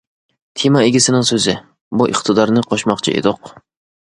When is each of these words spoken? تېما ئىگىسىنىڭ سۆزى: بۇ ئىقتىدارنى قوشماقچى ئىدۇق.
تېما 0.61 0.81
ئىگىسىنىڭ 0.87 1.27
سۆزى: 1.31 1.55
بۇ 2.01 2.09
ئىقتىدارنى 2.15 2.65
قوشماقچى 2.73 3.15
ئىدۇق. 3.21 3.55